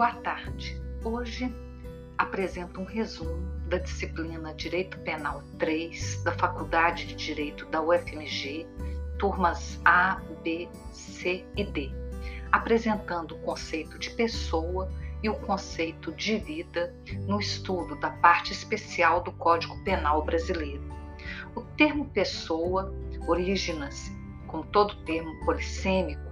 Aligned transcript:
Boa 0.00 0.14
tarde. 0.14 0.80
Hoje 1.04 1.54
apresento 2.16 2.80
um 2.80 2.86
resumo 2.86 3.36
da 3.68 3.76
disciplina 3.76 4.54
Direito 4.54 4.98
Penal 5.00 5.42
3 5.58 6.24
da 6.24 6.32
Faculdade 6.32 7.04
de 7.08 7.14
Direito 7.14 7.66
da 7.66 7.82
UFMG, 7.82 8.66
turmas 9.18 9.78
A, 9.84 10.18
B, 10.42 10.70
C 10.90 11.44
e 11.54 11.64
D, 11.64 11.92
apresentando 12.50 13.34
o 13.34 13.40
conceito 13.40 13.98
de 13.98 14.08
pessoa 14.12 14.90
e 15.22 15.28
o 15.28 15.34
conceito 15.34 16.12
de 16.12 16.38
vida 16.38 16.96
no 17.28 17.38
estudo 17.38 17.94
da 17.96 18.08
parte 18.08 18.52
especial 18.54 19.22
do 19.22 19.32
Código 19.32 19.84
Penal 19.84 20.24
brasileiro. 20.24 20.82
O 21.54 21.60
termo 21.76 22.06
pessoa 22.06 22.90
origina-se, 23.28 24.10
como 24.46 24.64
todo 24.64 25.04
termo 25.04 25.44
polissêmico, 25.44 26.22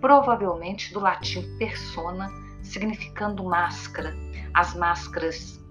provavelmente 0.00 0.92
do 0.92 1.00
latim 1.00 1.42
persona, 1.58 2.30
significando 2.62 3.44
máscara, 3.44 4.14
as 4.54 4.74
máscaras 4.74 5.62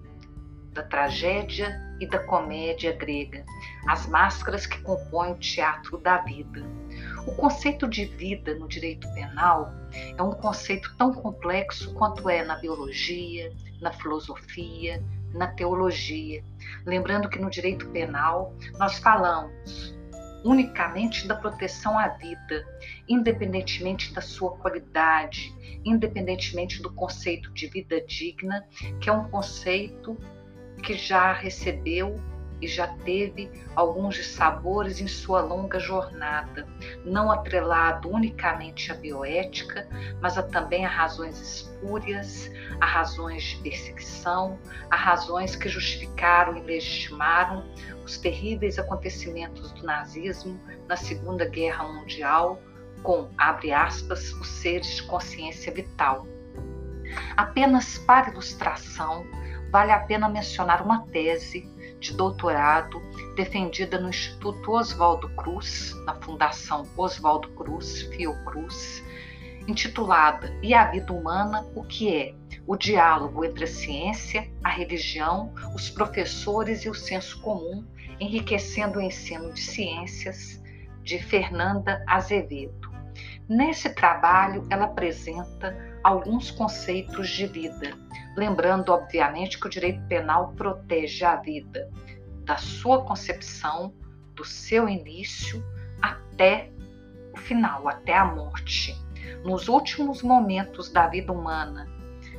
da 0.72 0.82
tragédia 0.82 1.78
e 2.00 2.06
da 2.06 2.18
comédia 2.18 2.92
grega, 2.92 3.44
as 3.86 4.06
máscaras 4.06 4.66
que 4.66 4.80
compõem 4.82 5.32
o 5.32 5.38
teatro 5.38 5.98
da 5.98 6.18
vida. 6.18 6.62
O 7.26 7.34
conceito 7.36 7.88
de 7.88 8.06
vida 8.06 8.54
no 8.54 8.66
direito 8.66 9.06
penal 9.14 9.72
é 10.16 10.22
um 10.22 10.32
conceito 10.32 10.94
tão 10.96 11.12
complexo 11.12 11.94
quanto 11.94 12.28
é 12.28 12.44
na 12.44 12.56
biologia, 12.56 13.52
na 13.80 13.92
filosofia, 13.92 15.02
na 15.34 15.46
teologia. 15.48 16.42
Lembrando 16.86 17.28
que 17.28 17.38
no 17.38 17.50
direito 17.50 17.88
penal 17.90 18.54
nós 18.78 18.98
falamos 18.98 19.94
unicamente 20.44 21.26
da 21.26 21.34
proteção 21.34 21.98
à 21.98 22.08
vida, 22.08 22.66
independentemente 23.08 24.12
da 24.12 24.20
sua 24.20 24.56
qualidade, 24.56 25.52
independentemente 25.84 26.82
do 26.82 26.92
conceito 26.92 27.52
de 27.52 27.66
vida 27.68 28.00
digna, 28.00 28.66
que 29.00 29.08
é 29.08 29.12
um 29.12 29.28
conceito 29.28 30.16
que 30.82 30.94
já 30.94 31.32
recebeu 31.32 32.16
e 32.62 32.68
já 32.68 32.86
teve 32.86 33.50
alguns 33.74 34.14
dissabores 34.14 35.00
em 35.00 35.08
sua 35.08 35.40
longa 35.40 35.80
jornada, 35.80 36.66
não 37.04 37.30
atrelado 37.30 38.08
unicamente 38.08 38.92
à 38.92 38.94
bioética, 38.94 39.88
mas 40.20 40.38
a, 40.38 40.44
também 40.44 40.86
a 40.86 40.88
razões 40.88 41.40
espúrias, 41.40 42.48
a 42.80 42.86
razões 42.86 43.42
de 43.42 43.56
perseguição, 43.56 44.56
a 44.88 44.96
razões 44.96 45.56
que 45.56 45.68
justificaram 45.68 46.56
e 46.56 46.62
legitimaram 46.62 47.66
os 48.04 48.16
terríveis 48.16 48.78
acontecimentos 48.78 49.72
do 49.72 49.82
nazismo 49.82 50.58
na 50.86 50.96
Segunda 50.96 51.44
Guerra 51.44 51.82
Mundial, 51.84 52.62
com, 53.02 53.28
abre 53.36 53.72
aspas, 53.72 54.32
os 54.34 54.48
seres 54.48 54.86
de 54.94 55.02
consciência 55.02 55.72
vital. 55.72 56.24
Apenas 57.36 57.98
para 57.98 58.30
ilustração, 58.30 59.26
vale 59.72 59.90
a 59.90 59.98
pena 59.98 60.28
mencionar 60.28 60.82
uma 60.82 61.06
tese 61.06 61.71
de 62.02 62.14
doutorado 62.14 63.00
defendida 63.36 63.98
no 63.98 64.08
Instituto 64.08 64.72
Oswaldo 64.72 65.28
Cruz, 65.36 65.94
na 66.04 66.14
Fundação 66.16 66.86
Oswaldo 66.96 67.48
Cruz, 67.50 68.02
Fiocruz, 68.02 69.02
intitulada 69.68 70.52
E 70.60 70.74
a 70.74 70.90
Vida 70.90 71.12
Humana, 71.12 71.64
o 71.76 71.84
que 71.84 72.12
é? 72.12 72.34
O 72.66 72.76
diálogo 72.76 73.44
entre 73.44 73.64
a 73.64 73.68
ciência, 73.68 74.50
a 74.64 74.68
religião, 74.68 75.54
os 75.74 75.88
professores 75.88 76.84
e 76.84 76.88
o 76.88 76.94
senso 76.94 77.40
comum, 77.40 77.86
enriquecendo 78.18 78.98
o 78.98 79.02
ensino 79.02 79.52
de 79.52 79.60
ciências, 79.60 80.60
de 81.04 81.22
Fernanda 81.22 82.04
Azevedo. 82.08 82.90
Nesse 83.48 83.90
trabalho, 83.90 84.66
ela 84.70 84.86
apresenta 84.86 85.76
alguns 86.02 86.50
conceitos 86.50 87.28
de 87.28 87.46
vida, 87.46 87.96
lembrando, 88.36 88.90
obviamente, 88.90 89.58
que 89.58 89.66
o 89.66 89.70
direito 89.70 90.02
penal 90.06 90.52
protege 90.56 91.24
a 91.24 91.36
vida 91.36 91.90
da 92.44 92.56
sua 92.56 93.04
concepção, 93.04 93.94
do 94.34 94.44
seu 94.44 94.88
início 94.88 95.62
até 96.00 96.70
o 97.32 97.36
final, 97.36 97.88
até 97.88 98.16
a 98.16 98.24
morte. 98.24 98.96
Nos 99.44 99.68
últimos 99.68 100.22
momentos 100.22 100.90
da 100.90 101.06
vida 101.06 101.32
humana, 101.32 101.88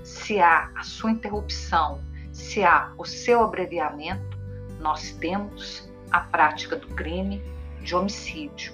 se 0.04 0.40
há 0.40 0.72
a 0.76 0.84
sua 0.84 1.12
interrupção, 1.12 2.02
se 2.32 2.64
há 2.64 2.94
o 2.98 3.06
seu 3.06 3.44
abreviamento, 3.44 4.38
nós 4.80 5.12
temos 5.14 5.90
a 6.12 6.20
prática 6.20 6.76
do 6.76 6.88
crime 6.90 7.42
de 7.82 7.96
homicídio. 7.96 8.74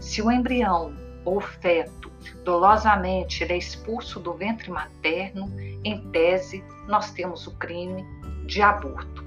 Se 0.00 0.22
o 0.22 0.30
embrião 0.30 0.94
ou 1.24 1.40
feto 1.40 2.10
dolosamente 2.44 3.42
ele 3.42 3.54
é 3.54 3.56
expulso 3.56 4.20
do 4.20 4.34
ventre 4.34 4.70
materno, 4.70 5.52
em 5.84 6.10
tese, 6.10 6.64
nós 6.86 7.12
temos 7.12 7.46
o 7.46 7.56
crime 7.56 8.04
de 8.46 8.60
aborto. 8.62 9.24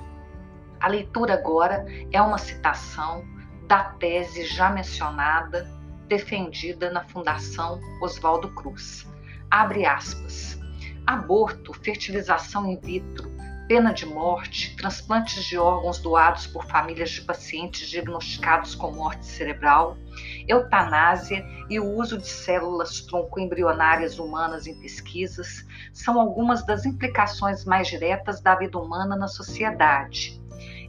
A 0.79 0.87
leitura 0.87 1.35
agora 1.35 1.85
é 2.11 2.21
uma 2.21 2.37
citação 2.37 3.23
da 3.67 3.83
tese 3.83 4.45
já 4.45 4.69
mencionada, 4.69 5.69
defendida 6.07 6.91
na 6.91 7.03
Fundação 7.05 7.79
Oswaldo 8.01 8.49
Cruz. 8.53 9.07
Abre 9.49 9.85
aspas. 9.85 10.59
Aborto, 11.05 11.73
fertilização 11.73 12.69
in 12.69 12.79
vitro, 12.79 13.30
pena 13.71 13.93
de 13.93 14.05
morte, 14.05 14.75
transplantes 14.75 15.45
de 15.45 15.57
órgãos 15.57 15.97
doados 15.97 16.45
por 16.45 16.65
famílias 16.65 17.09
de 17.09 17.21
pacientes 17.21 17.87
diagnosticados 17.89 18.75
com 18.75 18.91
morte 18.91 19.25
cerebral, 19.25 19.95
eutanásia 20.45 21.41
e 21.69 21.79
o 21.79 21.85
uso 21.85 22.17
de 22.17 22.27
células 22.27 22.99
tronco 22.99 23.39
embrionárias 23.39 24.19
humanas 24.19 24.67
em 24.67 24.77
pesquisas 24.77 25.65
são 25.93 26.19
algumas 26.19 26.65
das 26.65 26.85
implicações 26.85 27.63
mais 27.63 27.87
diretas 27.87 28.41
da 28.41 28.55
vida 28.55 28.77
humana 28.77 29.15
na 29.15 29.29
sociedade. 29.29 30.40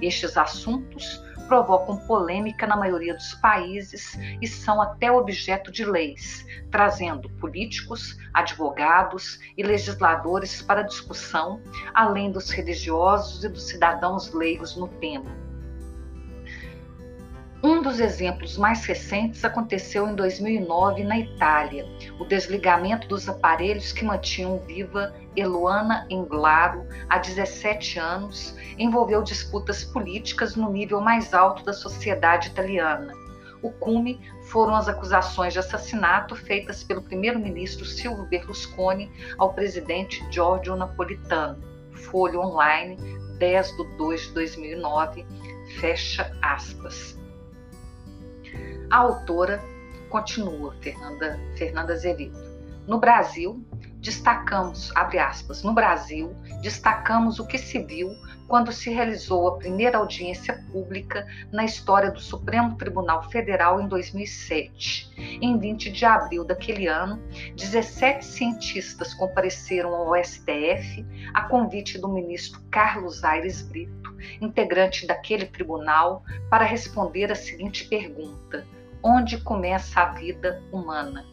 Estes 0.03 0.37
assuntos 0.37 1.23
provocam 1.47 1.97
polêmica 2.07 2.67
na 2.67 2.77
maioria 2.77 3.15
dos 3.15 3.35
países 3.35 4.19
e 4.41 4.47
são 4.47 4.81
até 4.81 5.13
objeto 5.13 5.71
de 5.71 5.85
leis, 5.85 6.45
trazendo 6.71 7.31
políticos, 7.39 8.17
advogados 8.35 9.39
e 9.57 9.63
legisladores 9.63 10.63
para 10.63 10.83
discussão, 10.83 11.63
além 11.95 12.33
dos 12.33 12.51
religiosos 12.51 13.45
e 13.45 13.49
dos 13.49 13.69
cidadãos 13.69 14.33
leigos 14.33 14.77
no 14.77 14.89
tema. 14.89 15.31
Um 17.83 17.91
dos 17.91 17.99
exemplos 17.99 18.57
mais 18.57 18.85
recentes 18.85 19.45
aconteceu 19.45 20.07
em 20.07 20.15
2009 20.15 21.03
na 21.03 21.19
Itália, 21.19 21.85
o 22.17 22.25
desligamento 22.25 23.09
dos 23.09 23.29
aparelhos 23.29 23.91
que 23.91 24.05
mantinham 24.05 24.57
viva 24.61 25.13
Eluana 25.35 26.07
Englaro 26.09 26.87
há 27.09 27.19
17 27.19 27.99
anos 27.99 28.57
envolveu 28.79 29.21
disputas 29.21 29.83
políticas 29.83 30.55
no 30.55 30.71
nível 30.71 31.01
mais 31.01 31.35
alto 31.35 31.65
da 31.65 31.73
sociedade 31.73 32.51
italiana. 32.51 33.13
O 33.61 33.73
cume 33.73 34.21
foram 34.45 34.77
as 34.77 34.87
acusações 34.89 35.53
de 35.53 35.59
assassinato 35.59 36.37
feitas 36.37 36.85
pelo 36.85 37.03
primeiro-ministro 37.03 37.85
Silvio 37.85 38.27
Berlusconi 38.27 39.11
ao 39.37 39.55
presidente 39.55 40.25
Giorgio 40.31 40.77
Napolitano. 40.77 41.61
Folha 41.95 42.39
Online, 42.39 42.97
10 43.41 43.77
de 43.77 43.97
2 43.97 44.21
de 44.21 44.35
2009, 44.35 45.27
fecha 45.81 46.33
aspas. 46.41 47.21
A 48.93 48.99
autora 48.99 49.59
continua, 50.11 50.75
Fernanda, 50.83 51.41
Fernanda 51.57 51.95
Azevedo. 51.95 52.39
No 52.87 53.01
Brasil, 53.01 53.65
destacamos, 54.03 54.95
abre 54.95 55.19
aspas, 55.19 55.63
no 55.63 55.73
Brasil, 55.73 56.37
destacamos 56.61 57.41
o 57.41 57.47
que 57.47 57.57
se 57.57 57.79
viu 57.79 58.11
quando 58.47 58.71
se 58.71 58.91
realizou 58.91 59.49
a 59.49 59.57
primeira 59.57 59.97
audiência 59.97 60.63
pública 60.71 61.27
na 61.51 61.65
história 61.65 62.11
do 62.11 62.21
Supremo 62.21 62.77
Tribunal 62.77 63.23
Federal 63.31 63.81
em 63.81 63.89
2007. 63.89 65.11
Em 65.41 65.59
20 65.59 65.91
de 65.91 66.05
abril 66.05 66.45
daquele 66.45 66.87
ano, 66.87 67.19
17 67.57 68.23
cientistas 68.23 69.15
compareceram 69.15 69.95
ao 69.95 70.23
STF 70.23 71.03
a 71.33 71.49
convite 71.49 71.99
do 71.99 72.09
ministro 72.09 72.61
Carlos 72.71 73.25
Aires 73.25 73.63
Brito, 73.63 74.15
integrante 74.39 75.07
daquele 75.07 75.47
tribunal, 75.47 76.23
para 76.51 76.67
responder 76.67 77.33
a 77.33 77.35
seguinte 77.35 77.89
pergunta: 77.89 78.67
onde 79.03 79.39
começa 79.41 80.01
a 80.01 80.13
vida 80.13 80.63
humana. 80.71 81.27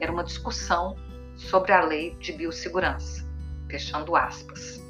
Era 0.00 0.12
uma 0.12 0.24
discussão 0.24 0.96
sobre 1.36 1.72
a 1.72 1.82
lei 1.82 2.14
de 2.16 2.32
biossegurança. 2.32 3.24
Fechando 3.68 4.14
aspas. 4.14 4.82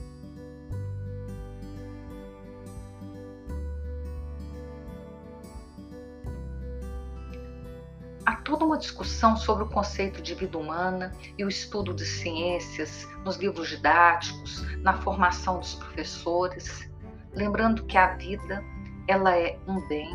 Há 8.26 8.36
toda 8.36 8.64
uma 8.64 8.78
discussão 8.78 9.36
sobre 9.36 9.64
o 9.64 9.68
conceito 9.68 10.22
de 10.22 10.34
vida 10.34 10.58
humana 10.58 11.12
e 11.38 11.44
o 11.44 11.48
estudo 11.48 11.94
de 11.94 12.04
ciências 12.04 13.06
nos 13.24 13.36
livros 13.36 13.68
didáticos, 13.68 14.62
na 14.82 14.94
formação 14.94 15.60
dos 15.60 15.74
professores, 15.74 16.90
lembrando 17.34 17.84
que 17.84 17.98
a 17.98 18.14
vida 18.16 18.64
ela 19.06 19.36
é 19.36 19.58
um 19.68 19.86
bem, 19.88 20.08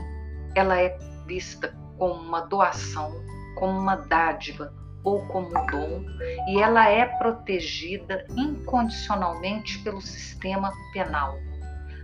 ela 0.56 0.80
é 0.80 0.98
vista 1.28 1.72
como 2.00 2.16
uma 2.16 2.42
doação, 2.42 3.14
como 3.56 3.78
uma 3.78 3.98
dádiva, 3.98 4.74
ou 5.04 5.26
como 5.28 5.50
dom, 5.68 6.04
e 6.48 6.62
ela 6.62 6.90
é 6.90 7.06
protegida 7.06 8.26
incondicionalmente 8.36 9.80
pelo 9.80 10.02
sistema 10.02 10.72
penal, 10.94 11.38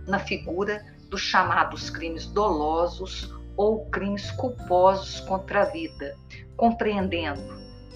na 0.06 0.18
figura 0.18 0.84
dos 1.10 1.20
chamados 1.20 1.90
crimes 1.90 2.26
dolosos 2.26 3.34
ou 3.56 3.86
crimes 3.86 4.30
culposos 4.32 5.20
contra 5.20 5.62
a 5.62 5.64
vida, 5.66 6.16
compreendendo 6.56 7.42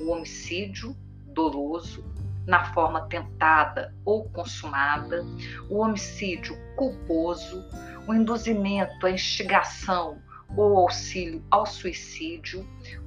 o 0.00 0.11
homicídio 0.11 0.97
doloso 1.26 2.05
na 2.47 2.73
forma 2.73 3.02
tentada 3.08 3.94
ou 4.05 4.29
consumada, 4.31 5.25
o 5.69 5.79
homicídio 5.79 6.56
culposo, 6.76 7.64
o 8.06 8.14
induzimento 8.14 9.06
à 9.06 9.11
instigação 9.11 10.19
ou 10.56 10.79
auxílio 10.79 11.44
ao 11.50 11.67
suicídio, 11.67 12.64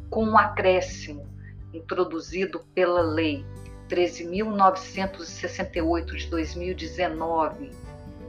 com 0.09 0.25
um 0.25 0.37
acréscimo 0.37 1.25
introduzido 1.73 2.59
pela 2.73 3.01
Lei 3.01 3.45
13.968 3.89 6.15
de 6.15 6.27
2019, 6.27 7.71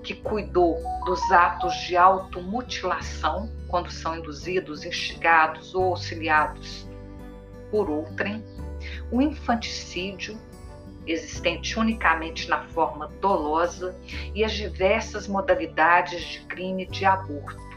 que 0.02 0.14
cuidou 0.14 0.82
dos 1.04 1.20
atos 1.30 1.74
de 1.86 1.96
automutilação, 1.96 3.48
quando 3.68 3.88
são 3.90 4.16
induzidos, 4.16 4.84
instigados 4.84 5.72
ou 5.74 5.84
auxiliados 5.84 6.88
por 7.70 7.88
outrem, 7.90 8.44
o 9.10 9.22
infanticídio, 9.22 10.38
existente 11.06 11.78
unicamente 11.78 12.48
na 12.48 12.64
forma 12.68 13.08
dolosa, 13.20 13.94
e 14.34 14.42
as 14.44 14.52
diversas 14.52 15.26
modalidades 15.26 16.22
de 16.22 16.40
crime 16.40 16.86
de 16.86 17.04
aborto 17.04 17.73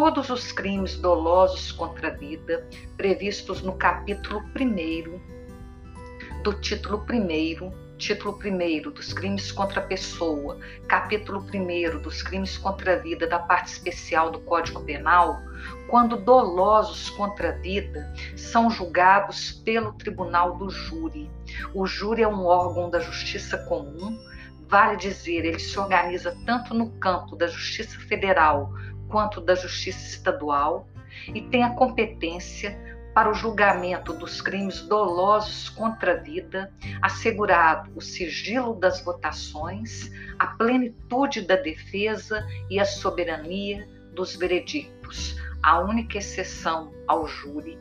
todos 0.00 0.28
os 0.28 0.50
crimes 0.50 0.96
dolosos 0.96 1.70
contra 1.70 2.08
a 2.08 2.10
vida 2.10 2.66
previstos 2.96 3.62
no 3.62 3.74
capítulo 3.74 4.42
1 4.60 6.42
do 6.42 6.52
título 6.54 7.06
1 7.08 7.96
título 7.96 8.36
1 8.36 8.90
dos 8.90 9.12
crimes 9.12 9.52
contra 9.52 9.80
a 9.80 9.84
pessoa, 9.84 10.58
capítulo 10.88 11.46
1 11.54 12.00
dos 12.02 12.24
crimes 12.24 12.58
contra 12.58 12.94
a 12.94 12.96
vida 12.96 13.28
da 13.28 13.38
parte 13.38 13.68
especial 13.68 14.32
do 14.32 14.40
Código 14.40 14.82
Penal, 14.82 15.40
quando 15.86 16.16
dolosos 16.16 17.10
contra 17.10 17.50
a 17.50 17.52
vida 17.52 18.12
são 18.34 18.68
julgados 18.68 19.52
pelo 19.64 19.92
tribunal 19.92 20.56
do 20.56 20.70
júri. 20.70 21.30
O 21.72 21.86
júri 21.86 22.22
é 22.22 22.28
um 22.28 22.46
órgão 22.46 22.90
da 22.90 22.98
justiça 22.98 23.58
comum, 23.68 24.18
vale 24.66 24.96
dizer, 24.96 25.44
ele 25.44 25.60
se 25.60 25.78
organiza 25.78 26.36
tanto 26.44 26.74
no 26.74 26.90
campo 26.98 27.36
da 27.36 27.46
justiça 27.46 27.96
federal 28.00 28.72
quanto 29.08 29.40
da 29.40 29.54
Justiça 29.54 30.06
Estadual 30.06 30.88
e 31.28 31.40
tem 31.42 31.62
a 31.62 31.70
competência 31.70 32.76
para 33.14 33.30
o 33.30 33.34
julgamento 33.34 34.12
dos 34.12 34.40
crimes 34.40 34.80
dolosos 34.82 35.68
contra 35.68 36.14
a 36.14 36.16
vida, 36.16 36.72
assegurado 37.00 37.92
o 37.94 38.00
sigilo 38.00 38.74
das 38.74 39.04
votações, 39.04 40.10
a 40.36 40.48
plenitude 40.48 41.42
da 41.42 41.54
defesa 41.54 42.44
e 42.68 42.80
a 42.80 42.84
soberania 42.84 43.88
dos 44.12 44.34
veredictos. 44.34 45.36
A 45.62 45.78
única 45.78 46.18
exceção 46.18 46.92
ao 47.06 47.28
júri, 47.28 47.78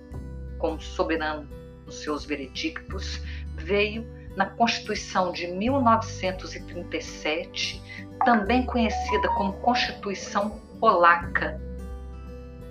como 0.59 0.79
soberano 0.79 1.49
nos 1.85 2.03
seus 2.03 2.25
veredictos, 2.25 3.19
veio 3.55 4.05
na 4.37 4.45
Constituição 4.45 5.31
de 5.31 5.47
1937, 5.47 7.81
também 8.23 8.63
conhecida 8.65 9.27
como 9.29 9.53
Constituição 9.53 10.61
polaca, 10.83 11.61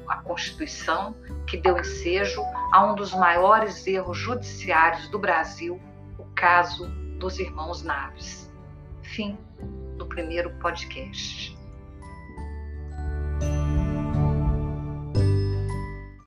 a 0.06 0.16
Constituição 0.16 1.16
que 1.46 1.56
deu 1.56 1.78
ensejo 1.78 2.42
a 2.70 2.84
um 2.84 2.94
dos 2.94 3.14
maiores 3.14 3.86
erros 3.86 4.18
judiciários 4.18 5.08
do 5.08 5.18
Brasil, 5.18 5.80
o 6.18 6.24
caso 6.34 6.88
dos 7.18 7.38
irmãos 7.38 7.82
Naves. 7.82 8.52
Fim 9.00 9.38
do 9.96 10.04
primeiro 10.04 10.50
podcast. 10.58 11.56